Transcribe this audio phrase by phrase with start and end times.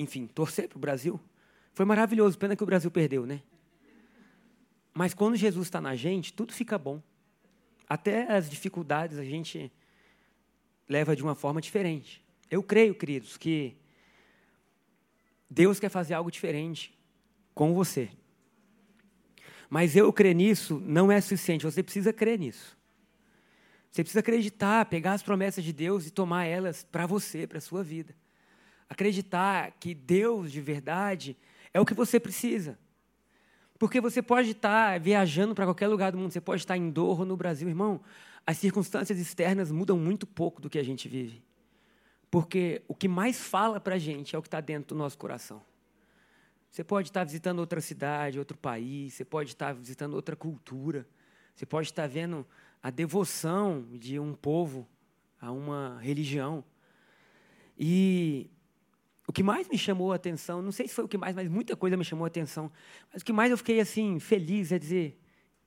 [0.00, 1.20] enfim, torcer para o Brasil.
[1.74, 3.42] Foi maravilhoso, pena que o Brasil perdeu, né?
[4.92, 7.02] Mas quando Jesus está na gente, tudo fica bom.
[7.88, 9.70] Até as dificuldades a gente
[10.88, 12.24] leva de uma forma diferente.
[12.50, 13.76] Eu creio, queridos, que
[15.48, 16.96] Deus quer fazer algo diferente
[17.54, 18.10] com você.
[19.68, 22.76] Mas eu crer nisso não é suficiente, você precisa crer nisso.
[23.90, 27.60] Você precisa acreditar, pegar as promessas de Deus e tomar elas para você, para a
[27.60, 28.14] sua vida
[28.90, 31.36] acreditar que Deus de verdade
[31.72, 32.76] é o que você precisa.
[33.78, 37.24] Porque você pode estar viajando para qualquer lugar do mundo, você pode estar em Doha,
[37.24, 38.00] no Brasil, irmão.
[38.44, 41.42] As circunstâncias externas mudam muito pouco do que a gente vive.
[42.30, 45.16] Porque o que mais fala para a gente é o que está dentro do nosso
[45.16, 45.62] coração.
[46.70, 51.06] Você pode estar visitando outra cidade, outro país, você pode estar visitando outra cultura,
[51.54, 52.46] você pode estar vendo
[52.82, 54.86] a devoção de um povo
[55.40, 56.62] a uma religião.
[57.78, 58.50] E
[59.30, 61.48] o que mais me chamou a atenção, não sei se foi o que mais, mas
[61.48, 62.68] muita coisa me chamou a atenção,
[63.12, 65.16] mas o que mais eu fiquei assim feliz é dizer,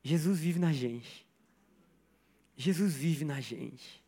[0.03, 1.25] Jesus vive na gente.
[2.57, 4.03] Jesus vive na gente.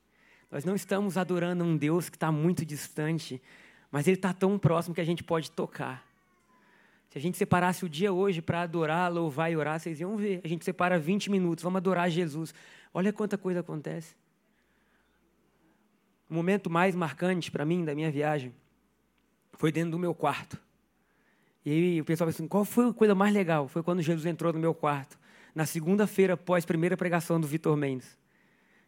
[0.51, 3.41] Nós não estamos adorando um Deus que está muito distante,
[3.89, 6.05] mas Ele está tão próximo que a gente pode tocar.
[7.09, 10.41] Se a gente separasse o dia hoje para adorar, louvar e orar, vocês iam ver.
[10.43, 12.53] A gente separa 20 minutos, vamos adorar Jesus.
[12.93, 14.17] Olha quanta coisa acontece.
[16.29, 18.53] O momento mais marcante para mim da minha viagem
[19.57, 20.59] foi dentro do meu quarto.
[21.65, 23.67] E o pessoal assim, qual foi a coisa mais legal?
[23.67, 25.17] Foi quando Jesus entrou no meu quarto,
[25.53, 28.17] na segunda-feira após a primeira pregação do Vitor Mendes.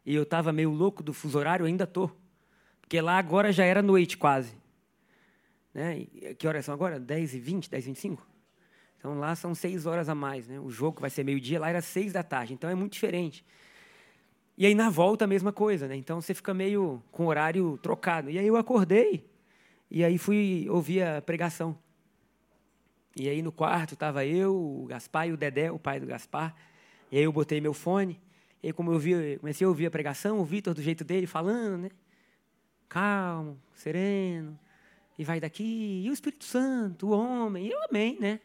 [0.05, 2.15] E eu estava meio louco do fuso horário, ainda estou.
[2.81, 4.55] Porque lá agora já era noite quase.
[5.73, 6.07] Né?
[6.13, 6.99] E que horas são agora?
[6.99, 8.27] 10 e 20, 10 e 25?
[8.97, 10.47] Então lá são seis horas a mais.
[10.47, 10.59] Né?
[10.59, 12.53] O jogo vai ser meio-dia, lá era seis da tarde.
[12.53, 13.43] Então é muito diferente.
[14.57, 15.87] E aí na volta a mesma coisa.
[15.87, 15.95] Né?
[15.95, 18.29] Então você fica meio com o horário trocado.
[18.29, 19.25] E aí eu acordei
[19.89, 21.77] e aí fui ouvir a pregação.
[23.15, 26.53] E aí no quarto estava eu, o Gaspar e o Dedé, o pai do Gaspar.
[27.11, 28.21] E aí eu botei meu fone.
[28.61, 31.25] E aí como eu vi, comecei a ouvir a pregação, o Vitor do jeito dele
[31.25, 31.89] falando, né?
[32.89, 34.59] Calmo, sereno.
[35.17, 37.67] E vai daqui, e o Espírito Santo, o homem.
[37.67, 38.39] E eu amei, né?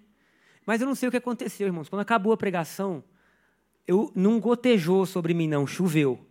[0.64, 1.88] Mas eu não sei o que aconteceu, irmãos.
[1.88, 3.04] Quando acabou a pregação,
[3.86, 6.24] eu não gotejou sobre mim, não, choveu.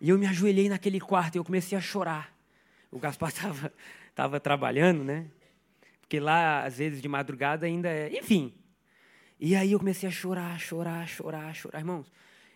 [0.00, 2.32] E eu me ajoelhei naquele quarto e eu comecei a chorar
[2.92, 3.72] o Gaspar estava
[4.14, 5.26] tava trabalhando, né?
[6.02, 8.16] Porque lá, às vezes, de madrugada ainda é.
[8.16, 8.52] Enfim.
[9.40, 11.78] E aí eu comecei a chorar, chorar, chorar, chorar.
[11.78, 12.12] Irmãos,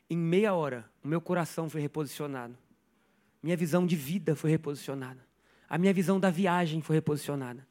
[0.08, 2.56] em meia hora, o meu coração foi reposicionado.
[3.42, 5.24] Minha visão de vida foi reposicionada.
[5.68, 7.66] A minha visão da viagem foi reposicionada.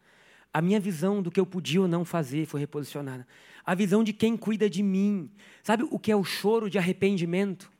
[0.51, 3.27] A minha visão do que eu podia ou não fazer foi reposicionada.
[3.63, 5.31] A visão de quem cuida de mim.
[5.63, 7.71] Sabe o que é o choro de arrependimento?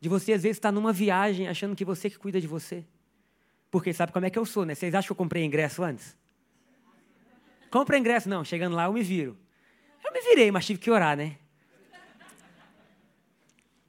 [0.00, 2.84] De você, às vezes, estar numa viagem achando que você que cuida de você.
[3.70, 4.74] Porque sabe como é que eu sou, né?
[4.74, 6.16] Vocês acham que eu comprei ingresso antes?
[7.70, 8.44] Compra ingresso, não.
[8.44, 9.36] Chegando lá, eu me viro.
[10.04, 11.36] Eu me virei, mas tive que orar, né?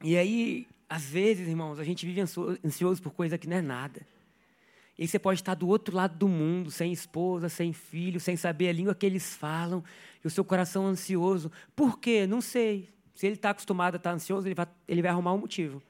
[0.04, 4.02] E aí, às vezes, irmãos, a gente vive ansioso por coisa que não é nada.
[4.98, 8.68] E você pode estar do outro lado do mundo, sem esposa, sem filho, sem saber
[8.68, 9.82] a língua que eles falam,
[10.22, 11.50] e o seu coração ansioso.
[11.74, 12.28] Por quê?
[12.28, 12.90] Não sei.
[13.16, 15.82] Se ele está acostumado a estar ansioso, ele vai, ele vai arrumar um motivo.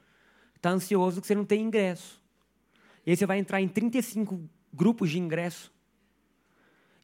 [0.54, 2.19] Está ansioso porque você não tem ingresso.
[3.06, 5.72] E aí você vai entrar em 35 grupos de ingresso.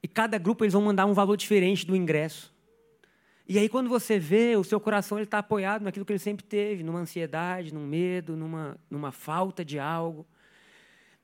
[0.03, 2.55] E cada grupo eles vão mandar um valor diferente do ingresso.
[3.49, 6.83] E aí quando você vê, o seu coração está apoiado naquilo que ele sempre teve,
[6.83, 10.27] numa ansiedade, num medo, numa, numa falta de algo.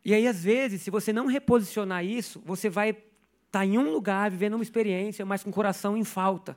[0.05, 3.07] E aí, às vezes, se você não reposicionar isso, você vai estar
[3.51, 6.57] tá em um lugar, vivendo uma experiência, mas com o coração em falta.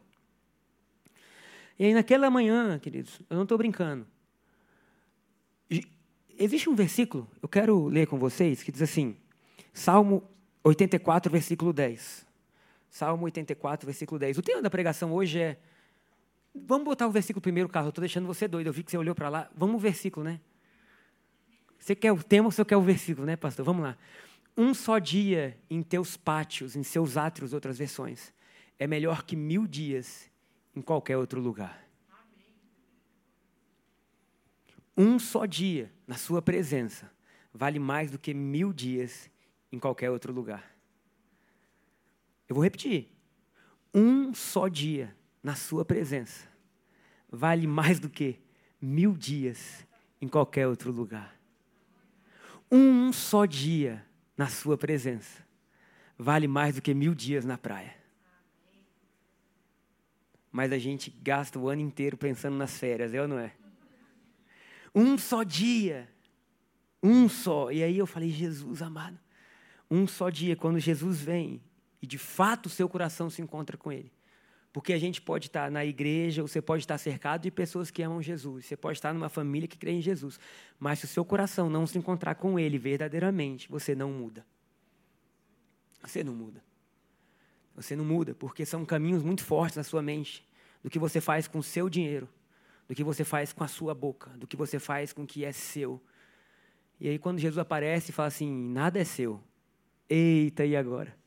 [1.77, 4.07] E aí, naquela manhã, queridos, eu não estou brincando,
[6.37, 9.15] existe um versículo, eu quero ler com vocês, que diz assim,
[9.73, 10.23] Salmo
[10.63, 12.25] 84, versículo 10.
[12.89, 14.37] Salmo 84, versículo 10.
[14.37, 15.59] O tema da pregação hoje é.
[16.53, 17.87] Vamos botar o versículo primeiro, Carlos.
[17.87, 18.67] Eu estou deixando você doido.
[18.67, 19.49] Eu vi que você olhou para lá.
[19.53, 20.39] Vamos o versículo, né?
[21.77, 23.65] Você quer o tema ou você quer o versículo, né, pastor?
[23.65, 23.97] Vamos lá.
[24.57, 28.33] Um só dia em teus pátios, em seus átrios, outras versões,
[28.79, 30.31] é melhor que mil dias
[30.73, 31.84] em qualquer outro lugar.
[34.97, 37.11] Um só dia na Sua presença
[37.53, 39.29] vale mais do que mil dias
[39.71, 40.75] em qualquer outro lugar.
[42.47, 43.09] Eu vou repetir.
[43.93, 46.47] Um só dia na sua presença
[47.29, 48.39] vale mais do que
[48.81, 49.85] mil dias
[50.21, 51.33] em qualquer outro lugar.
[52.71, 54.05] Um só dia
[54.37, 55.45] na sua presença
[56.17, 57.95] vale mais do que mil dias na praia.
[60.51, 63.53] Mas a gente gasta o ano inteiro pensando nas férias, é ou não é?
[64.95, 66.09] Um só dia.
[67.03, 67.69] Um só.
[67.71, 69.19] E aí eu falei, Jesus amado,
[69.91, 71.61] um só dia, quando Jesus vem
[72.01, 74.11] e de fato o seu coração se encontra com Ele.
[74.71, 78.21] Porque a gente pode estar na igreja, você pode estar cercado de pessoas que amam
[78.21, 80.39] Jesus, você pode estar numa família que crê em Jesus,
[80.77, 84.45] mas se o seu coração não se encontrar com Ele verdadeiramente, você não muda.
[86.01, 86.61] Você não muda.
[87.75, 90.45] Você não muda, porque são caminhos muito fortes na sua mente
[90.83, 92.27] do que você faz com o seu dinheiro,
[92.87, 95.43] do que você faz com a sua boca, do que você faz com o que
[95.43, 96.01] é seu.
[96.99, 99.41] E aí, quando Jesus aparece e fala assim: nada é seu.
[100.09, 101.17] Eita, e agora?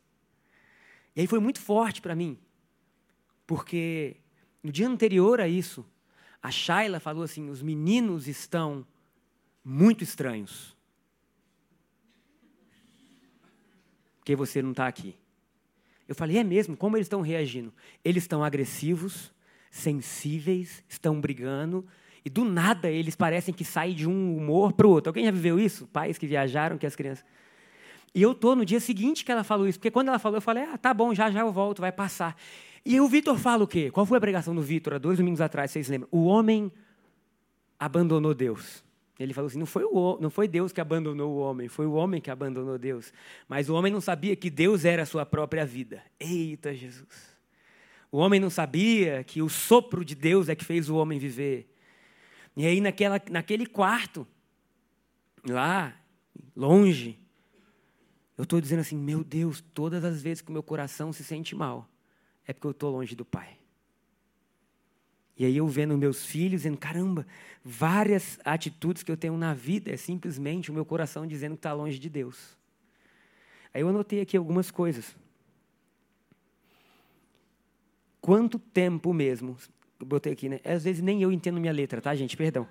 [1.14, 2.38] E aí foi muito forte para mim,
[3.46, 4.16] porque
[4.62, 5.84] no dia anterior a isso,
[6.43, 8.87] a Shaila falou assim: os meninos estão
[9.64, 10.76] muito estranhos.
[14.19, 15.16] Porque você não está aqui.
[16.06, 16.76] Eu falei: é mesmo?
[16.76, 17.75] Como eles estão reagindo?
[18.05, 19.32] Eles estão agressivos,
[19.70, 21.87] sensíveis, estão brigando,
[22.25, 25.11] e do nada eles parecem que saem de um humor para o outro.
[25.11, 25.87] Alguém já viveu isso?
[25.87, 27.25] Pais que viajaram, que as crianças.
[28.15, 30.43] E eu tô no dia seguinte que ela falou isso, porque quando ela falou, eu
[30.43, 32.37] falei: ah, tá bom, já já eu volto, vai passar.
[32.85, 33.91] E o Vitor fala o quê?
[33.91, 36.09] Qual foi a pregação do Vitor há dois domingos atrás, vocês lembram?
[36.11, 36.73] O homem
[37.79, 38.82] abandonou Deus.
[39.19, 41.93] Ele falou assim: não foi, o, não foi Deus que abandonou o homem, foi o
[41.93, 43.12] homem que abandonou Deus.
[43.49, 46.03] Mas o homem não sabia que Deus era a sua própria vida.
[46.19, 47.38] Eita Jesus!
[48.10, 51.72] O homem não sabia que o sopro de Deus é que fez o homem viver.
[52.56, 54.26] E aí, naquela, naquele quarto,
[55.46, 55.94] lá,
[56.56, 57.19] longe,
[58.37, 61.55] eu estou dizendo assim: meu Deus, todas as vezes que o meu coração se sente
[61.55, 61.88] mal,
[62.46, 63.58] é porque eu estou longe do Pai.
[65.37, 67.25] E aí eu vendo meus filhos dizendo, caramba,
[67.64, 71.72] várias atitudes que eu tenho na vida é simplesmente o meu coração dizendo que está
[71.72, 72.58] longe de Deus.
[73.72, 75.14] Aí eu anotei aqui algumas coisas
[78.20, 79.56] quanto tempo mesmo,
[79.99, 80.61] botei aqui, né?
[80.65, 82.37] Às vezes nem eu entendo minha letra, tá, gente?
[82.37, 82.69] Perdão.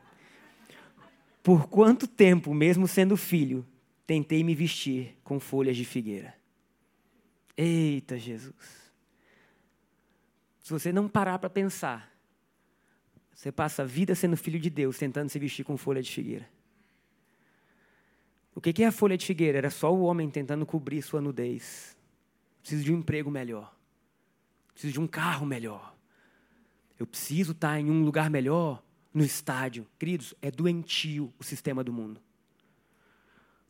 [1.42, 3.66] Por quanto tempo, mesmo sendo filho,
[4.06, 6.36] tentei me vestir com folhas de figueira?
[7.56, 8.92] Eita, Jesus.
[10.60, 12.14] Se você não parar para pensar,
[13.34, 16.48] você passa a vida sendo filho de Deus, tentando se vestir com folha de figueira.
[18.54, 19.60] O que é a folha de figueira?
[19.60, 21.96] Era só o homem tentando cobrir sua nudez.
[22.60, 23.77] Preciso de um emprego melhor
[24.78, 25.96] preciso de um carro melhor.
[27.00, 29.88] Eu preciso estar em um lugar melhor no estádio.
[29.98, 32.22] Queridos, é doentio o sistema do mundo.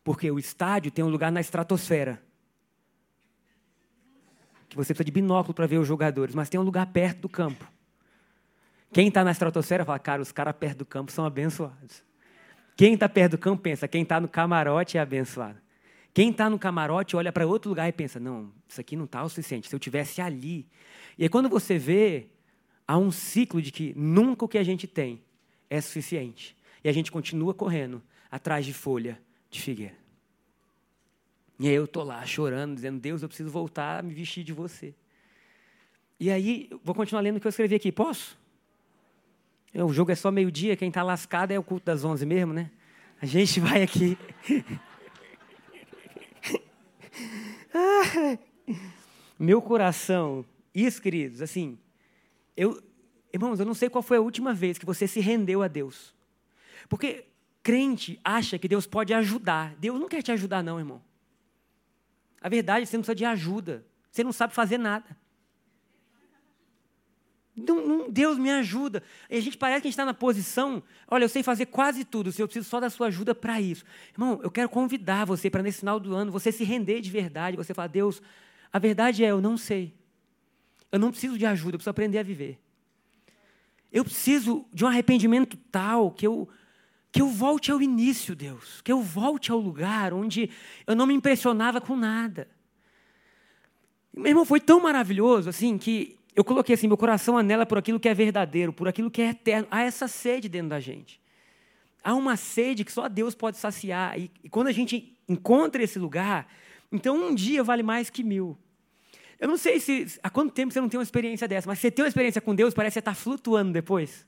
[0.04, 2.22] Porque o estádio tem um lugar na estratosfera.
[4.68, 7.28] Que você precisa de binóculo para ver os jogadores, mas tem um lugar perto do
[7.28, 7.66] campo.
[8.92, 12.02] Quem está na estratosfera fala, cara, os caras perto do campo são abençoados.
[12.76, 15.58] Quem está perto do campo pensa, quem está no camarote é abençoado.
[16.18, 19.22] Quem está no camarote olha para outro lugar e pensa: não, isso aqui não está
[19.22, 19.68] o suficiente.
[19.68, 20.66] Se eu tivesse ali.
[21.16, 22.26] E aí, quando você vê,
[22.88, 25.22] há um ciclo de que nunca o que a gente tem
[25.70, 26.56] é suficiente.
[26.82, 29.94] E a gente continua correndo atrás de folha de figueira.
[31.56, 34.52] E aí eu estou lá chorando, dizendo: Deus, eu preciso voltar a me vestir de
[34.52, 34.96] você.
[36.18, 37.92] E aí, vou continuar lendo o que eu escrevi aqui.
[37.92, 38.36] Posso?
[39.72, 42.72] O jogo é só meio-dia, quem está lascado é o culto das onze mesmo, né?
[43.22, 44.18] A gente vai aqui.
[49.38, 50.44] Meu coração,
[50.74, 51.78] isso, queridos, assim,
[52.56, 52.82] eu,
[53.32, 56.14] irmãos, eu não sei qual foi a última vez que você se rendeu a Deus.
[56.88, 57.26] Porque
[57.62, 59.74] crente acha que Deus pode ajudar.
[59.76, 61.02] Deus não quer te ajudar, não, irmão.
[62.40, 63.84] A verdade é que você não precisa de ajuda.
[64.10, 65.16] Você não sabe fazer nada.
[67.66, 69.02] Não, não, Deus me ajuda.
[69.28, 72.04] E a gente parece que a gente está na posição, olha, eu sei fazer quase
[72.04, 73.84] tudo, eu preciso só da sua ajuda para isso.
[74.12, 77.56] Irmão, eu quero convidar você para nesse final do ano, você se render de verdade,
[77.56, 78.22] você falar, Deus,
[78.72, 79.94] a verdade é, eu não sei.
[80.90, 82.58] Eu não preciso de ajuda, eu preciso aprender a viver.
[83.92, 86.48] Eu preciso de um arrependimento tal que eu,
[87.10, 88.80] que eu volte ao início, Deus.
[88.82, 90.50] Que eu volte ao lugar onde
[90.86, 92.48] eu não me impressionava com nada.
[94.12, 97.98] Meu irmão, foi tão maravilhoso assim que eu coloquei assim, meu coração anela por aquilo
[97.98, 99.66] que é verdadeiro, por aquilo que é eterno.
[99.70, 101.20] Há essa sede dentro da gente.
[102.02, 104.18] Há uma sede que só Deus pode saciar.
[104.18, 106.46] E, e quando a gente encontra esse lugar,
[106.90, 108.56] então um dia vale mais que mil.
[109.38, 111.90] Eu não sei se há quanto tempo você não tem uma experiência dessa, mas você
[111.90, 114.26] tem uma experiência com Deus, parece que você está flutuando depois.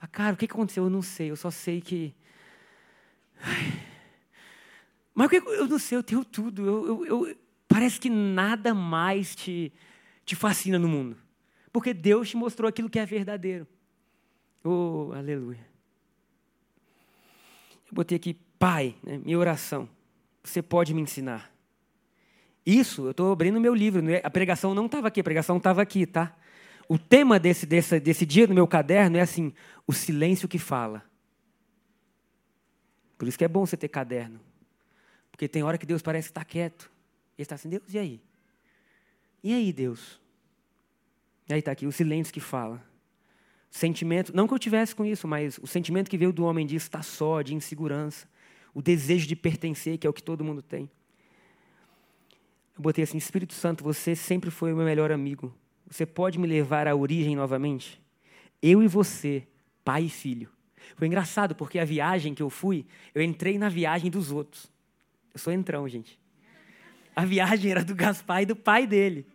[0.00, 0.84] Ah, cara, o que aconteceu?
[0.84, 2.12] Eu não sei, eu só sei que.
[3.40, 3.80] Ai.
[5.14, 6.66] Mas o que eu não sei, eu tenho tudo.
[6.66, 7.36] Eu, eu, eu...
[7.68, 9.72] parece que nada mais te,
[10.24, 11.16] te fascina no mundo.
[11.72, 13.66] Porque Deus te mostrou aquilo que é verdadeiro.
[14.62, 15.66] Oh, aleluia.
[17.86, 19.88] Eu botei aqui, Pai, né, minha oração.
[20.44, 21.52] Você pode me ensinar.
[22.64, 24.08] Isso, eu estou abrindo meu livro.
[24.08, 26.36] É, a pregação não estava aqui, a pregação estava aqui, tá?
[26.88, 29.52] O tema desse, desse, desse dia no meu caderno é assim:
[29.86, 31.04] o silêncio que fala.
[33.18, 34.40] Por isso que é bom você ter caderno.
[35.30, 36.90] Porque tem hora que Deus parece que está quieto.
[37.36, 38.20] Ele está assim, Deus, e aí?
[39.42, 40.21] E aí, Deus?
[41.48, 42.82] E aí está aqui, o silêncio que fala.
[43.70, 46.76] Sentimento, não que eu tivesse com isso, mas o sentimento que veio do homem de
[46.76, 48.28] estar só, de insegurança.
[48.74, 50.90] O desejo de pertencer, que é o que todo mundo tem.
[52.76, 55.54] Eu botei assim, Espírito Santo, você sempre foi o meu melhor amigo.
[55.90, 58.00] Você pode me levar à origem novamente?
[58.62, 59.46] Eu e você,
[59.84, 60.48] pai e filho.
[60.96, 64.70] Foi engraçado, porque a viagem que eu fui, eu entrei na viagem dos outros.
[65.32, 66.18] Eu sou entrão, gente.
[67.14, 69.26] A viagem era do Gaspar e do pai dele.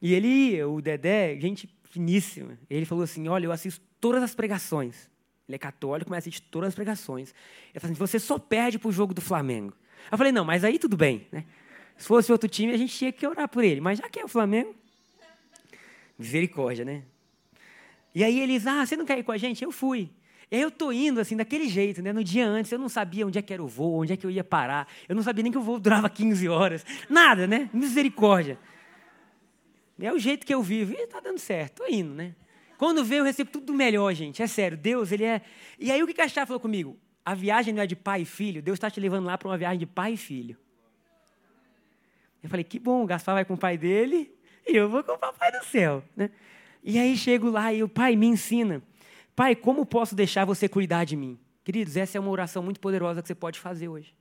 [0.00, 5.08] E ele, o Dedé, gente finíssima, ele falou assim: Olha, eu assisto todas as pregações.
[5.48, 7.34] Ele é católico, mas assiste todas as pregações.
[7.70, 9.72] Ele falou assim: Você só perde para o jogo do Flamengo.
[10.10, 11.26] Eu falei: Não, mas aí tudo bem.
[11.32, 11.44] Né?
[11.96, 13.80] Se fosse outro time, a gente tinha que orar por ele.
[13.80, 14.74] Mas já que é o Flamengo,
[16.18, 17.02] misericórdia, né?
[18.14, 19.64] E aí eles: Ah, você não quer ir com a gente?
[19.64, 20.10] Eu fui.
[20.50, 22.12] E aí eu tô indo assim, daquele jeito, né?
[22.12, 24.24] No dia antes, eu não sabia onde é que era o voo, onde é que
[24.24, 24.86] eu ia parar.
[25.08, 26.86] Eu não sabia nem que o voo durava 15 horas.
[27.10, 27.68] Nada, né?
[27.72, 28.58] Misericórdia.
[29.98, 30.92] É o jeito que eu vivo.
[30.92, 32.34] E tá dando certo, tô indo, né?
[32.78, 34.42] Quando veio, eu recebo tudo melhor, gente.
[34.42, 35.40] É sério, Deus, ele é.
[35.78, 36.98] E aí o que Cachá falou comigo?
[37.24, 39.58] A viagem não é de pai e filho, Deus está te levando lá para uma
[39.58, 40.56] viagem de pai e filho.
[42.42, 44.32] Eu falei, que bom, o Gaspar vai com o pai dele
[44.64, 46.04] e eu vou com o papai do céu.
[46.14, 46.30] Né?
[46.84, 48.80] E aí chego lá e o pai me ensina.
[49.34, 51.38] Pai, como posso deixar você cuidar de mim?
[51.64, 54.14] Queridos, essa é uma oração muito poderosa que você pode fazer hoje.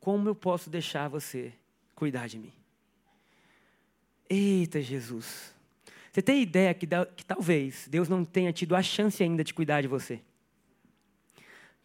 [0.00, 1.52] Como eu posso deixar você
[1.94, 2.52] cuidar de mim?
[4.28, 5.54] Eita, Jesus.
[6.12, 9.80] Você tem ideia que, que talvez Deus não tenha tido a chance ainda de cuidar
[9.80, 10.20] de você?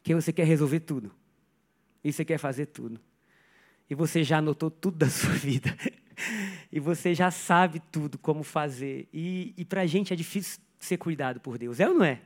[0.04, 1.12] Que você quer resolver tudo.
[2.04, 3.00] E você quer fazer tudo.
[3.90, 5.76] E você já anotou tudo da sua vida.
[6.72, 9.10] e você já sabe tudo como fazer.
[9.12, 11.80] E, e para a gente é difícil ser cuidado por Deus.
[11.80, 12.22] É ou não é?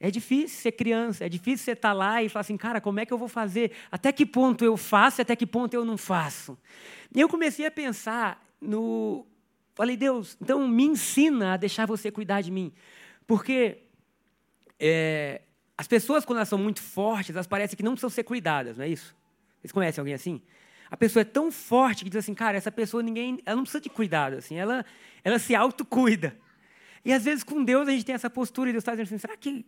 [0.00, 2.98] É difícil ser criança, é difícil você estar tá lá e falar assim, cara, como
[2.98, 3.72] é que eu vou fazer?
[3.92, 6.58] Até que ponto eu faço até que ponto eu não faço?
[7.14, 9.26] E eu comecei a pensar no.
[9.74, 12.72] Falei, Deus, então me ensina a deixar você cuidar de mim.
[13.26, 13.78] Porque
[14.78, 15.42] é,
[15.78, 18.84] as pessoas, quando elas são muito fortes, elas parecem que não precisam ser cuidadas, não
[18.84, 19.16] é isso?
[19.60, 20.42] Vocês conhecem alguém assim?
[20.90, 23.80] A pessoa é tão forte que diz assim, cara, essa pessoa ninguém, ela não precisa
[23.80, 24.84] de cuidado, assim, ela,
[25.22, 26.36] ela se autocuida.
[27.04, 29.18] E às vezes com Deus a gente tem essa postura e Deus está dizendo assim,
[29.18, 29.64] será que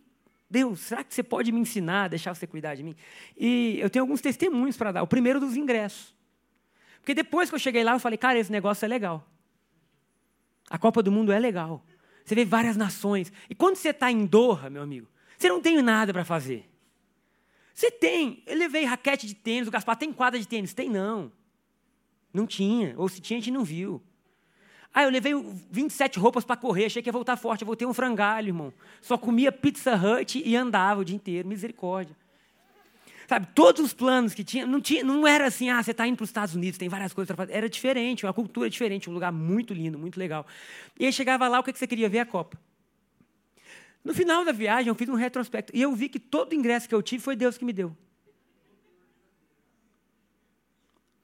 [0.49, 2.95] Deus, será que você pode me ensinar, deixar você cuidar de mim?
[3.35, 5.01] E eu tenho alguns testemunhos para dar.
[5.01, 6.13] O primeiro dos ingressos.
[7.03, 9.27] Porque depois que eu cheguei lá, eu falei, cara, esse negócio é legal.
[10.69, 11.83] A Copa do Mundo é legal.
[12.23, 13.29] Você vê várias nações.
[13.49, 16.71] E quando você está em Doha, meu amigo, você não tem nada para fazer.
[17.73, 18.41] Você tem.
[18.45, 20.73] Eu levei raquete de tênis, o Gaspar tem quadra de tênis?
[20.73, 21.29] Tem não.
[22.33, 22.95] Não tinha.
[22.97, 24.01] Ou se tinha, a gente não viu.
[24.93, 25.33] Ah, eu levei
[25.71, 27.63] 27 roupas para correr, achei que ia voltar forte.
[27.63, 28.73] Eu voltei um frangalho, irmão.
[29.01, 31.49] Só comia Pizza Hut e andava o dia inteiro.
[31.49, 32.15] Misericórdia.
[33.33, 36.17] Sabe, todos os planos que tinha, não, tinha, não era assim, ah, você está indo
[36.17, 37.57] para os Estados Unidos, tem várias coisas para fazer.
[37.57, 40.45] Era diferente, uma cultura diferente, um lugar muito lindo, muito legal.
[40.99, 42.19] E aí chegava lá, o que você queria ver?
[42.19, 42.61] A Copa.
[44.03, 45.75] No final da viagem, eu fiz um retrospecto.
[45.75, 47.97] E eu vi que todo ingresso que eu tive foi Deus que me deu.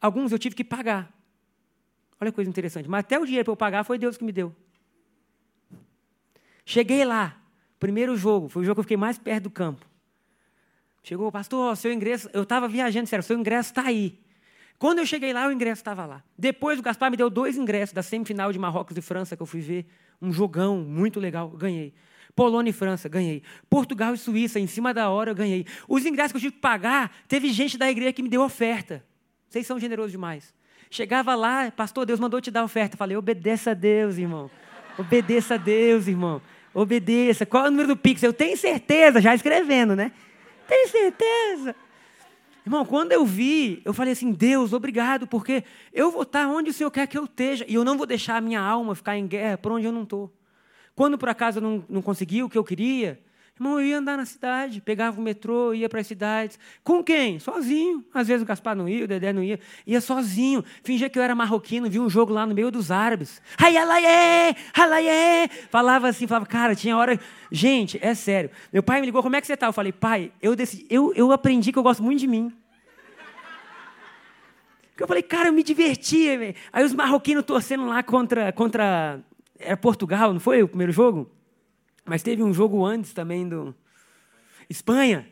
[0.02, 1.14] Alguns eu tive que pagar.
[2.20, 2.90] Olha que coisa interessante.
[2.90, 4.56] Mas até o dinheiro para eu pagar foi Deus que me deu.
[6.66, 7.40] Cheguei lá.
[7.80, 8.50] Primeiro jogo.
[8.50, 9.89] Foi o jogo que eu fiquei mais perto do campo.
[11.04, 12.30] Chegou, pastor, seu ingresso.
[12.34, 14.20] Eu estava viajando, sério, seu ingresso está aí.
[14.78, 16.24] Quando eu cheguei lá, o ingresso estava lá.
[16.38, 19.46] Depois o Gaspar me deu dois ingressos da semifinal de Marrocos e França que eu
[19.46, 19.86] fui ver.
[20.22, 21.94] Um jogão muito legal, ganhei.
[22.36, 23.44] Polônia e França, ganhei.
[23.70, 25.66] Portugal e Suíça, em cima da hora, ganhei.
[25.88, 29.04] Os ingressos que eu tive que pagar, teve gente da igreja que me deu oferta.
[29.50, 30.54] Vocês são generosos demais.
[30.90, 32.96] Chegava lá, pastor, Deus mandou te dar oferta.
[32.96, 34.50] Falei, obedeça a Deus, irmão.
[34.98, 36.42] Obedeça a Deus, irmão.
[36.74, 37.46] Obedeça.
[37.46, 38.24] Qual é o número do Pix?
[38.24, 40.14] Eu tenho certeza, já escrevendo, né?
[40.70, 41.76] Tenho certeza.
[42.66, 46.74] Irmão, quando eu vi, eu falei assim: Deus, obrigado, porque eu vou estar onde o
[46.74, 47.66] Senhor quer que eu esteja.
[47.68, 50.04] E eu não vou deixar a minha alma ficar em guerra por onde eu não
[50.04, 50.32] estou.
[50.96, 53.20] Quando por acaso eu não, não consegui o que eu queria,
[53.60, 56.58] Irmão, eu ia andar na cidade, pegava o metrô, ia para as cidades.
[56.82, 57.40] Com quem?
[57.40, 58.06] Sozinho.
[58.14, 59.60] Às vezes o Gaspar não ia, o Dedé não ia.
[59.86, 60.64] Ia sozinho.
[60.82, 63.42] Fingia que eu era marroquino, vi um jogo lá no meio dos árabes.
[63.58, 64.56] Hayalaye!
[64.74, 65.50] Halaye!
[65.70, 67.20] Falava assim, falava, cara, tinha hora.
[67.52, 68.50] Gente, é sério.
[68.72, 69.66] Meu pai me ligou, como é que você está?
[69.66, 72.54] Eu falei, pai, eu, decidi, eu, eu aprendi que eu gosto muito de mim.
[74.98, 76.56] Eu falei, cara, eu me divertia.
[76.72, 79.20] Aí os marroquinos torcendo lá contra, contra.
[79.60, 81.30] Era Portugal, não foi o primeiro jogo?
[82.10, 83.74] Mas teve um jogo antes também do.
[84.70, 85.28] Espanha.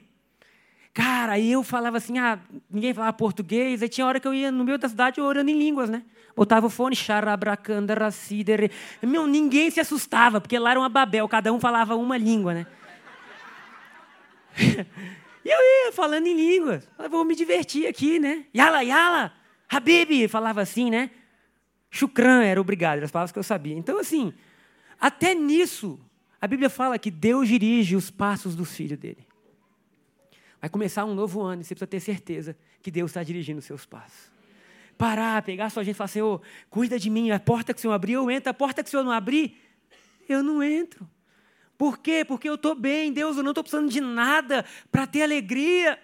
[0.93, 2.39] Cara, aí eu falava assim, ah,
[2.71, 5.57] ninguém falava português, aí tinha hora que eu ia no meio da cidade orando em
[5.57, 6.01] línguas, né?
[6.35, 8.71] Botava o fone, xarabracandaracidere.
[9.03, 12.67] Meu, ninguém se assustava, porque lá era uma Babel, cada um falava uma língua, né?
[14.57, 16.89] e eu ia falando em línguas.
[16.97, 18.45] Eu vou me divertir aqui, né?
[18.55, 19.33] Yala, yala,
[19.69, 21.11] Habib, falava assim, né?
[21.91, 23.75] Shukran era obrigado, eram as palavras que eu sabia.
[23.75, 24.33] Então, assim,
[24.99, 25.99] até nisso,
[26.47, 29.27] a Bíblia fala que Deus dirige os passos dos filhos dele.
[30.61, 33.65] Vai começar um novo ano e você precisa ter certeza que Deus está dirigindo os
[33.65, 34.31] seus passos.
[34.97, 37.93] Parar, pegar sua gente e falar, Senhor, cuida de mim, a porta que o Senhor
[37.93, 39.61] abriu, eu entro, a porta que o Senhor não abrir,
[40.29, 41.05] eu não entro.
[41.77, 42.23] Por quê?
[42.25, 45.99] Porque eu estou bem, Deus, eu não estou precisando de nada para ter alegria.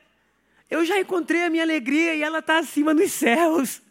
[0.69, 3.81] Eu já encontrei a minha alegria e ela está acima dos céus.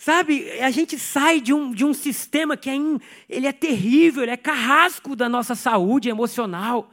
[0.00, 4.22] Sabe, a gente sai de um, de um sistema que é, in, ele é terrível,
[4.22, 6.90] ele é carrasco da nossa saúde emocional.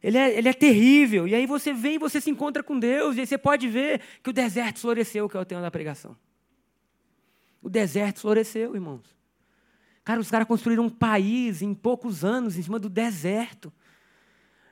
[0.00, 1.26] Ele é, ele é terrível.
[1.26, 4.00] E aí você vem e você se encontra com Deus, e aí você pode ver
[4.22, 6.16] que o deserto floresceu, que é o tema da pregação.
[7.60, 9.02] O deserto floresceu, irmãos.
[10.04, 13.72] Cara, os caras construíram um país em poucos anos em cima do deserto.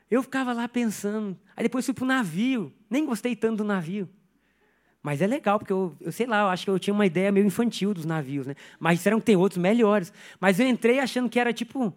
[0.09, 1.37] Eu ficava lá pensando.
[1.57, 2.73] Aí depois fui para o navio.
[2.89, 4.09] Nem gostei tanto do navio.
[5.05, 7.31] Mas é legal, porque eu, eu sei lá, eu acho que eu tinha uma ideia
[7.31, 8.55] meio infantil dos navios, né?
[8.81, 10.11] Mas disseram que tem outros melhores.
[10.41, 11.95] Mas eu entrei achando que era tipo.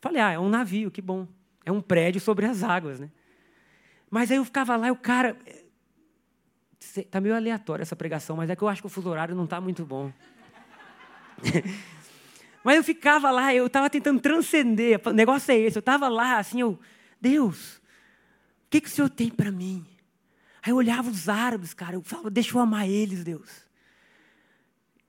[0.00, 1.24] Falei, ah, é um navio, que bom.
[1.64, 3.10] É um prédio sobre as águas, né?
[4.10, 5.36] Mas aí eu ficava lá e o cara.
[6.80, 9.44] Está meio aleatório essa pregação, mas é que eu acho que o fuso horário não
[9.44, 10.12] está muito bom.
[12.64, 15.00] mas eu ficava lá, eu estava tentando transcender.
[15.06, 15.78] O negócio é esse.
[15.78, 16.76] Eu estava lá, assim, eu.
[17.20, 19.86] Deus, o que, que o Senhor tem para mim?
[20.68, 23.48] Aí eu olhava os árabes, cara, eu falava, deixa eu amar eles, Deus.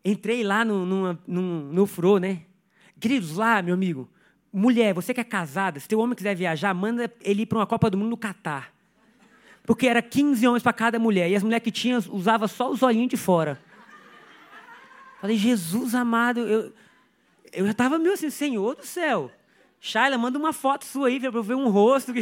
[0.06, 2.44] Entrei lá no, no, no, no Fro, né?
[2.98, 4.10] Queridos, lá, meu amigo,
[4.54, 7.68] Mulher, você que é casada, se teu homem quiser viajar, manda ele ir para uma
[7.68, 8.74] Copa do Mundo no Catar.
[9.64, 11.30] Porque era 15 homens para cada mulher.
[11.30, 13.62] E as mulheres que tinham usavam só os olhinhos de fora.
[15.20, 16.74] Falei, Jesus amado, eu,
[17.52, 19.30] eu já estava meio assim, Senhor do céu.
[19.82, 22.14] Shaila, manda uma foto sua aí para eu ver um rosto.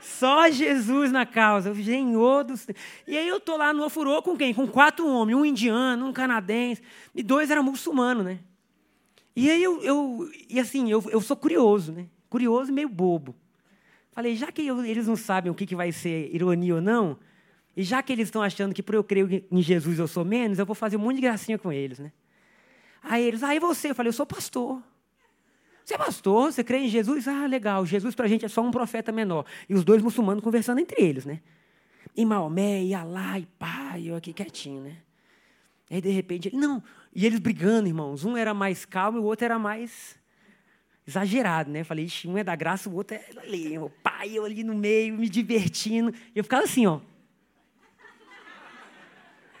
[0.00, 1.74] Só Jesus na causa.
[1.74, 2.74] Senhor do céu.
[3.06, 4.54] E aí eu tô lá no Ofurô com quem?
[4.54, 6.82] Com quatro homens, um indiano, um canadense.
[7.14, 8.38] E dois eram muçulmanos, né?
[9.34, 12.06] E aí eu, eu e assim, eu, eu sou curioso, né?
[12.28, 13.36] Curioso e meio bobo.
[14.10, 17.16] Falei, já que eu, eles não sabem o que, que vai ser ironia ou não,
[17.76, 20.58] e já que eles estão achando que por eu crer em Jesus eu sou menos,
[20.58, 22.10] eu vou fazer um monte de gracinha com eles, né?
[23.00, 23.90] Aí eles, aí ah, você?
[23.90, 24.82] Eu falei, eu sou pastor.
[25.88, 26.52] Você é pastor?
[26.52, 27.26] Você crê em Jesus?
[27.26, 27.86] Ah, legal.
[27.86, 29.46] Jesus para a gente é só um profeta menor.
[29.66, 31.40] E os dois muçulmanos conversando entre eles, né?
[32.14, 34.98] E Maomé, e Alá, e pai, eu aqui quietinho, né?
[35.90, 36.82] Aí de repente, ele, não,
[37.14, 38.22] e eles brigando, irmãos.
[38.22, 40.18] Um era mais calmo e o outro era mais
[41.06, 41.82] exagerado, né?
[41.84, 44.74] Falei, Ixi, um é da graça, o outro é ali, o pai, eu ali no
[44.74, 46.12] meio, me divertindo.
[46.34, 47.00] E eu ficava assim, ó.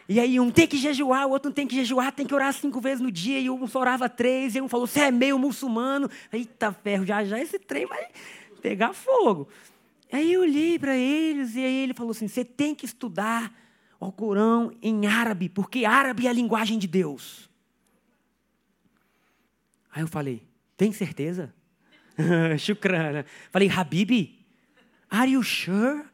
[0.08, 2.52] E aí um tem que jejuar, o outro não tem que jejuar, tem que orar
[2.54, 5.38] cinco vezes no dia, e um só orava três, e um falou, você é meio
[5.38, 6.10] muçulmano.
[6.32, 8.08] Eita ferro, já já esse trem vai
[8.62, 9.48] pegar fogo.
[10.10, 13.52] Aí eu olhei para eles, e aí ele falou assim, você tem que estudar
[14.00, 17.50] o Corão em árabe, porque árabe é a linguagem de Deus.
[19.92, 20.42] Aí eu falei,
[20.76, 21.52] tem certeza?
[22.58, 23.26] Shukrana.
[23.50, 24.38] Falei, Habib,
[25.10, 26.04] are you sure?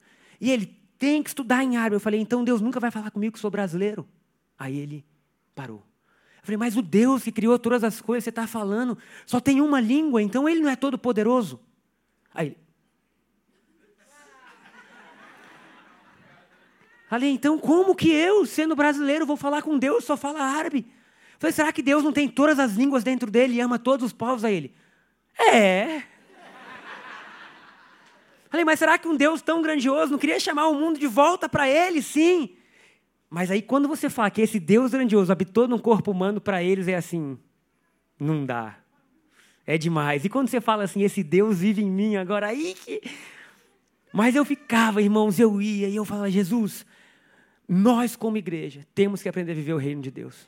[0.41, 1.97] E ele, tem que estudar em árabe.
[1.97, 4.09] Eu falei, então Deus nunca vai falar comigo que sou brasileiro.
[4.59, 5.05] Aí ele
[5.55, 5.83] parou.
[6.39, 9.61] Eu falei, mas o Deus que criou todas as coisas, você está falando, só tem
[9.61, 11.61] uma língua, então ele não é todo poderoso.
[12.33, 12.65] Aí ele,
[17.07, 20.87] Falei, então como que eu, sendo brasileiro, vou falar com Deus, só fala árabe?
[21.39, 24.13] Falei, será que Deus não tem todas as línguas dentro dele e ama todos os
[24.13, 24.75] povos a ele?
[25.39, 26.03] É.
[28.55, 31.49] Falei, mas será que um Deus tão grandioso não queria chamar o mundo de volta
[31.49, 32.01] para ele?
[32.01, 32.51] Sim.
[33.29, 36.87] Mas aí quando você fala que esse Deus grandioso habitou num corpo humano, para eles
[36.87, 37.37] é assim,
[38.17, 38.79] não dá.
[39.67, 40.25] É demais.
[40.25, 43.03] E quando você fala assim, esse Deus vive em mim agora, aí que...
[44.13, 46.87] Mas eu ficava, irmãos, eu ia e eu falava, Jesus,
[47.69, 50.47] nós, como igreja, temos que aprender a viver o reino de Deus.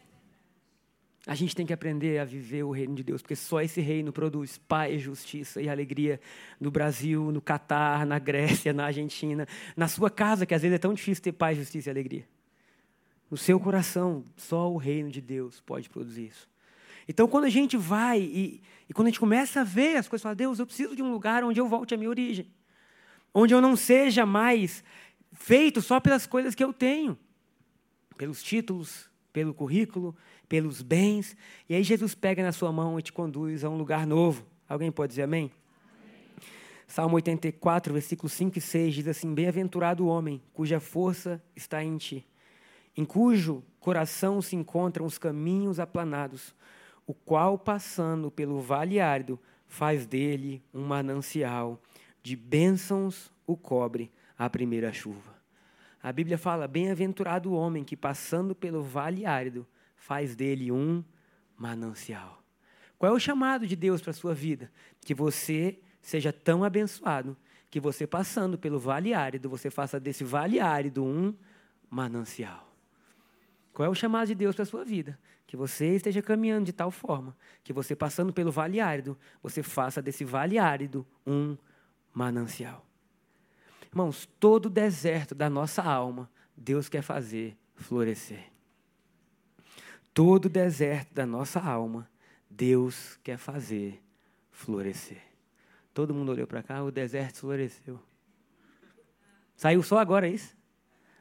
[1.26, 4.12] A gente tem que aprender a viver o reino de Deus, porque só esse reino
[4.12, 6.20] produz paz, justiça e alegria
[6.60, 10.78] no Brasil, no Catar, na Grécia, na Argentina, na sua casa, que às vezes é
[10.78, 12.24] tão difícil ter paz, justiça e alegria.
[13.28, 16.48] No seu coração, só o reino de Deus pode produzir isso.
[17.08, 20.22] Então, quando a gente vai e, e quando a gente começa a ver as coisas,
[20.22, 22.48] fala, Deus, eu preciso de um lugar onde eu volte à minha origem,
[23.34, 24.84] onde eu não seja mais
[25.32, 27.18] feito só pelas coisas que eu tenho,
[28.16, 30.16] pelos títulos, pelo currículo,
[30.48, 31.36] pelos bens.
[31.68, 34.46] E aí Jesus pega na sua mão e te conduz a um lugar novo.
[34.66, 35.52] Alguém pode dizer amém?
[35.92, 36.48] amém.
[36.86, 41.98] Salmo 84, versículos 5 e 6 diz assim: Bem-aventurado o homem cuja força está em
[41.98, 42.26] ti,
[42.96, 46.54] em cujo coração se encontram os caminhos aplanados,
[47.06, 51.78] o qual, passando pelo vale árido, faz dele um manancial
[52.22, 55.35] de bênçãos o cobre a primeira chuva.
[56.06, 59.66] A Bíblia fala: bem-aventurado o homem que, passando pelo vale árido,
[59.96, 61.02] faz dele um
[61.56, 62.44] manancial.
[62.96, 64.70] Qual é o chamado de Deus para a sua vida?
[65.00, 67.36] Que você seja tão abençoado
[67.68, 71.34] que você, passando pelo vale árido, você faça desse vale árido um
[71.90, 72.72] manancial.
[73.72, 75.18] Qual é o chamado de Deus para a sua vida?
[75.44, 80.00] Que você esteja caminhando de tal forma que você, passando pelo vale árido, você faça
[80.00, 81.56] desse vale árido um
[82.14, 82.85] manancial.
[83.90, 88.50] Irmãos, todo o deserto da nossa alma, Deus quer fazer florescer.
[90.12, 92.08] Todo o deserto da nossa alma,
[92.48, 94.02] Deus quer fazer
[94.50, 95.22] florescer.
[95.92, 98.00] Todo mundo olhou para cá, o deserto floresceu.
[99.56, 100.56] Saiu só agora é isso?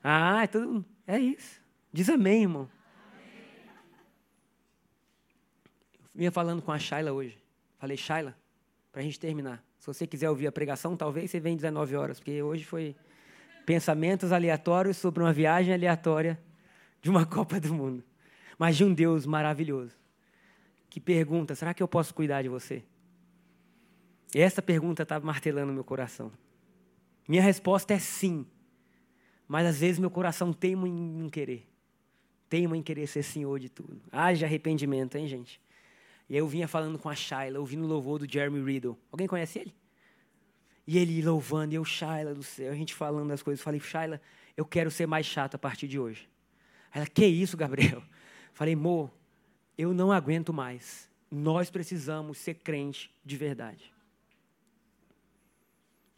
[0.03, 1.61] Ah, é, tudo, é isso.
[1.91, 2.69] Diz amém, irmão.
[5.93, 7.37] Eu vinha falando com a Shaila hoje.
[7.77, 8.37] Falei, Shaila,
[8.91, 9.63] para a gente terminar.
[9.85, 12.95] Se você quiser ouvir a pregação, talvez você venha 19 horas, porque hoje foi
[13.67, 16.41] pensamentos aleatórios sobre uma viagem aleatória
[17.03, 18.03] de uma Copa do Mundo.
[18.57, 19.95] Mas de um Deus maravilhoso
[20.89, 22.81] que pergunta: será que eu posso cuidar de você?
[24.33, 26.31] E essa pergunta estava martelando meu coração.
[27.27, 28.43] Minha resposta é sim.
[29.47, 31.69] Mas às vezes meu coração teima em não querer.
[32.49, 34.01] Teima em querer ser senhor de tudo.
[34.11, 35.61] Haja arrependimento, hein, gente?
[36.29, 38.97] E aí eu vinha falando com a Shaila, ouvindo o louvor do Jeremy Riddle.
[39.11, 39.75] Alguém conhece ele?
[40.87, 43.63] E ele louvando, e eu, Shaila do céu, a gente falando das coisas.
[43.63, 44.21] Falei, Shaila,
[44.55, 46.29] eu quero ser mais chato a partir de hoje.
[46.93, 48.01] Ela, que isso, Gabriel?
[48.53, 49.11] Falei, Mo,
[49.77, 51.09] eu não aguento mais.
[51.29, 53.93] Nós precisamos ser crente de verdade.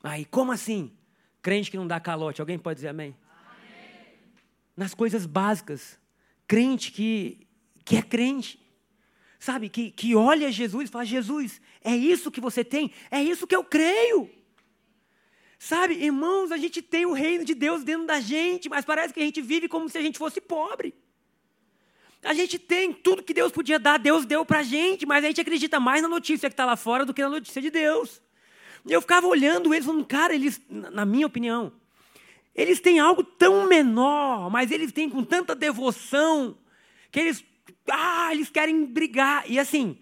[0.03, 0.91] Aí, como assim?
[1.41, 2.41] Crente que não dá calote.
[2.41, 3.15] Alguém pode dizer amém?
[3.49, 4.13] amém.
[4.75, 5.99] Nas coisas básicas.
[6.45, 7.47] Crente que,
[7.83, 8.59] que é crente
[9.39, 13.47] sabe, que, que olha Jesus e fala: Jesus, é isso que você tem, é isso
[13.47, 14.29] que eu creio.
[15.59, 19.19] Sabe, irmãos, a gente tem o reino de Deus dentro da gente, mas parece que
[19.19, 20.93] a gente vive como se a gente fosse pobre.
[22.23, 25.27] A gente tem tudo que Deus podia dar, Deus deu para a gente, mas a
[25.27, 28.21] gente acredita mais na notícia que está lá fora do que na notícia de Deus.
[28.85, 31.71] E eu ficava olhando eles, falando, cara, eles, na minha opinião,
[32.55, 36.57] eles têm algo tão menor, mas eles têm com tanta devoção,
[37.11, 37.43] que eles
[37.91, 39.49] ah, eles querem brigar.
[39.49, 39.97] E assim,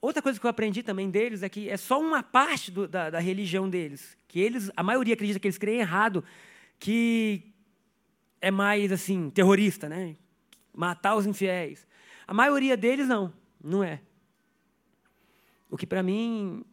[0.00, 3.10] outra coisa que eu aprendi também deles é que é só uma parte do, da,
[3.10, 4.16] da, religião deles.
[4.26, 6.24] Que eles, a maioria acredita que eles creem errado,
[6.78, 7.52] que
[8.40, 10.16] é mais assim, terrorista, né?
[10.74, 11.86] Matar os infiéis.
[12.26, 14.00] A maioria deles não, não é.
[15.70, 16.64] O que para mim,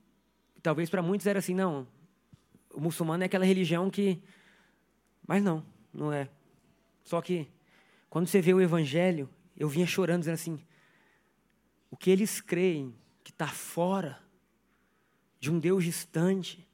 [0.62, 1.88] talvez para muitos era assim, não.
[2.74, 4.22] O muçulmano é aquela religião que.
[5.28, 6.30] Mas não, não é.
[7.04, 7.48] Só que
[8.10, 10.60] quando você vê o evangelho, eu vinha chorando, dizendo assim:
[11.90, 14.20] o que eles creem que está fora
[15.40, 16.68] de um Deus distante,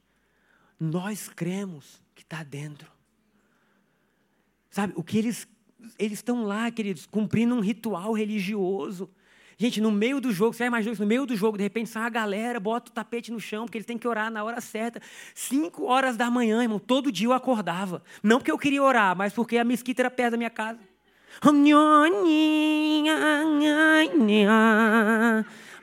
[0.78, 2.90] nós cremos que está dentro.
[4.70, 5.46] Sabe, o que eles
[5.98, 9.10] eles estão lá, queridos, cumprindo um ritual religioso.
[9.58, 12.02] Gente, no meio do jogo, você imagina isso, no meio do jogo, de repente sai
[12.02, 15.00] uma galera, bota o tapete no chão, porque eles têm que orar na hora certa.
[15.34, 18.02] Cinco horas da manhã, irmão, todo dia eu acordava.
[18.22, 20.80] Não porque eu queria orar, mas porque a mesquita era perto da minha casa.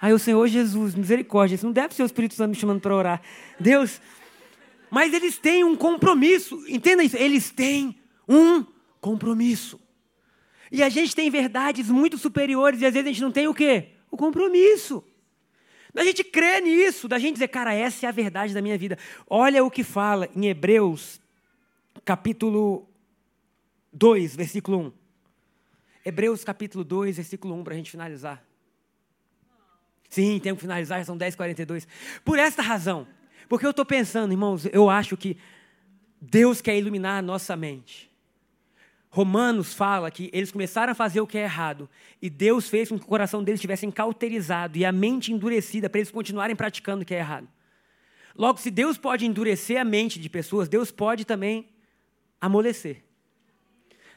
[0.02, 2.96] Aí o Senhor Jesus, misericórdia, isso não deve ser o Espírito Santo me chamando para
[2.96, 3.22] orar.
[3.60, 4.02] Deus,
[4.90, 8.66] mas eles têm um compromisso, entenda isso, eles têm um
[9.02, 9.80] compromisso.
[10.72, 13.54] E a gente tem verdades muito superiores e às vezes a gente não tem o
[13.54, 13.90] quê?
[14.10, 15.04] O compromisso.
[15.94, 18.98] Da gente crer nisso, da gente dizer, cara, essa é a verdade da minha vida.
[19.28, 21.20] Olha o que fala em Hebreus,
[22.06, 22.88] capítulo
[23.92, 24.99] 2, versículo 1.
[26.04, 28.44] Hebreus capítulo 2, versículo 1, para a gente finalizar.
[30.10, 31.88] Sim, temos que finalizar, são 10h42.
[32.26, 33.08] Por esta razão,
[33.48, 35.38] porque eu estou pensando, irmãos, eu acho que
[36.20, 38.10] Deus quer iluminar a nossa mente.
[39.12, 41.90] Romanos fala que eles começaram a fazer o que é errado
[42.22, 46.00] e Deus fez com que o coração deles estivesse cauterizado e a mente endurecida para
[46.00, 47.48] eles continuarem praticando o que é errado.
[48.36, 51.68] Logo, se Deus pode endurecer a mente de pessoas, Deus pode também
[52.40, 53.04] amolecer.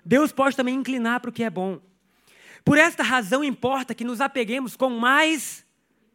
[0.05, 1.81] Deus pode também inclinar para o que é bom.
[2.65, 5.67] Por esta razão importa que nos apeguemos com mais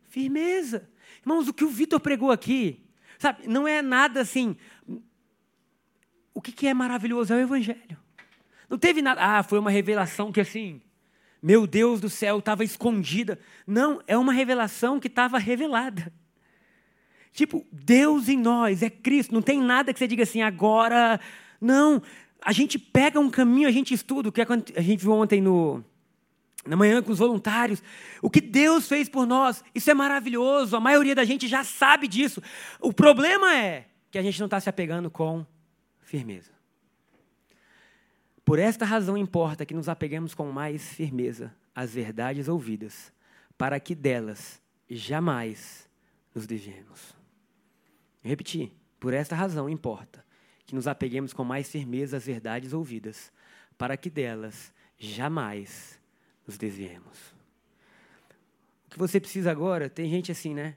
[0.07, 0.89] firmeza.
[1.21, 2.85] Irmãos, o que o Vitor pregou aqui,
[3.19, 4.55] sabe, não é nada assim.
[6.33, 7.97] O que, que é maravilhoso é o Evangelho.
[8.69, 9.21] Não teve nada.
[9.21, 10.81] Ah, foi uma revelação que assim.
[11.41, 13.39] Meu Deus do céu, estava escondida.
[13.65, 16.11] Não, é uma revelação que estava revelada.
[17.31, 19.33] Tipo, Deus em nós, é Cristo.
[19.33, 21.19] Não tem nada que você diga assim, agora.
[21.61, 22.01] Não.
[22.41, 24.29] A gente pega um caminho, a gente estuda.
[24.29, 25.83] O que a gente viu ontem no,
[26.65, 27.81] na manhã com os voluntários.
[28.21, 30.75] O que Deus fez por nós, isso é maravilhoso.
[30.75, 32.41] A maioria da gente já sabe disso.
[32.79, 35.45] O problema é que a gente não está se apegando com
[36.01, 36.51] firmeza.
[38.45, 43.11] Por esta razão importa que nos apeguemos com mais firmeza às verdades ouvidas,
[43.57, 45.89] para que delas jamais
[46.33, 47.13] nos desviemos.
[48.23, 48.71] Repetir.
[48.99, 50.25] Por esta razão importa
[50.67, 53.31] que nos apeguemos com mais firmeza às verdades ouvidas,
[53.77, 55.99] para que delas jamais
[56.45, 57.17] nos desviemos.
[58.85, 60.75] O que você precisa agora, tem gente assim, né?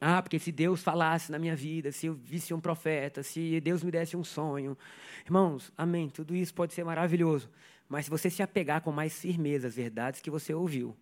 [0.00, 3.82] Ah, porque se Deus falasse na minha vida, se eu visse um profeta, se Deus
[3.82, 4.76] me desse um sonho.
[5.24, 6.08] Irmãos, amém.
[6.10, 7.48] Tudo isso pode ser maravilhoso.
[7.88, 10.96] Mas se você se apegar com mais firmeza às verdades que você ouviu,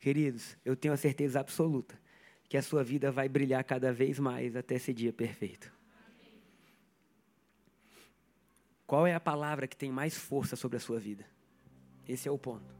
[0.00, 1.98] queridos, eu tenho a certeza absoluta
[2.48, 5.75] que a sua vida vai brilhar cada vez mais até esse dia perfeito.
[8.86, 11.24] Qual é a palavra que tem mais força sobre a sua vida?
[12.08, 12.74] Esse é o ponto.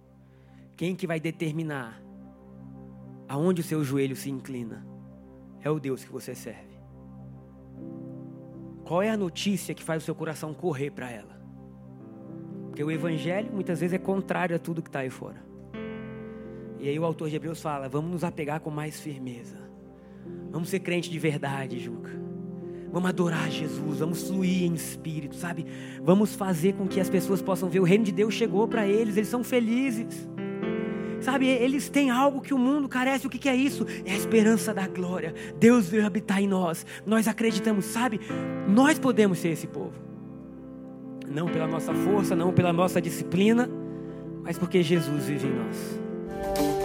[0.77, 2.01] Quem que vai determinar
[3.29, 4.87] aonde o seu joelho se inclina?
[5.61, 6.77] É o Deus que você serve.
[8.85, 11.37] Qual é a notícia que faz o seu coração correr para ela?
[12.69, 15.45] Porque o evangelho muitas vezes é contrário a tudo que está aí fora.
[16.79, 19.59] E aí o autor de Hebreus fala: vamos nos apegar com mais firmeza.
[20.53, 22.26] Vamos ser crente de verdade, Juca.
[22.93, 25.67] Vamos adorar Jesus, vamos fluir em espírito, sabe?
[26.03, 29.17] Vamos fazer com que as pessoas possam ver o reino de Deus chegou para eles,
[29.17, 30.29] eles são felizes.
[31.21, 33.27] Sabe, eles têm algo que o mundo carece.
[33.27, 33.87] O que, que é isso?
[34.05, 35.35] É a esperança da glória.
[35.59, 36.87] Deus veio habitar em nós.
[37.05, 38.21] Nós acreditamos, sabe?
[38.69, 39.95] Nós podemos ser esse povo.
[41.29, 43.69] Não pela nossa força, não pela nossa disciplina,
[44.43, 46.76] mas porque Jesus vive em nós.